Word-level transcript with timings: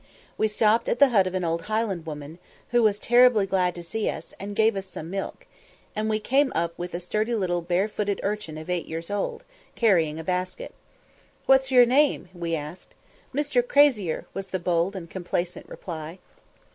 We 0.35 0.47
stopped 0.47 0.89
at 0.89 0.97
the 0.97 1.09
hut 1.09 1.27
of 1.27 1.35
an 1.35 1.43
old 1.43 1.61
Highland 1.69 2.07
woman, 2.07 2.39
who 2.69 2.81
was 2.81 2.97
"terribly 2.97 3.45
glad" 3.45 3.75
to 3.75 3.83
see 3.83 4.09
us, 4.09 4.33
and 4.39 4.55
gave 4.55 4.75
us 4.75 4.87
some 4.87 5.11
milk; 5.11 5.45
and 5.95 6.09
we 6.09 6.19
came 6.19 6.51
up 6.55 6.73
with 6.75 6.95
a 6.95 6.99
sturdy 6.99 7.35
little 7.35 7.61
barefooted 7.61 8.19
urchin 8.23 8.57
of 8.57 8.67
eight 8.67 8.87
years 8.87 9.11
old, 9.11 9.43
carrying 9.75 10.17
a 10.17 10.23
basket. 10.23 10.73
"What's 11.45 11.69
your 11.69 11.85
name?" 11.85 12.29
we 12.33 12.55
asked. 12.55 12.95
"Mr. 13.31 13.61
Crazier," 13.61 14.25
was 14.33 14.47
the 14.47 14.57
bold 14.57 14.95
and 14.95 15.07
complacent 15.07 15.69
reply. 15.69 16.17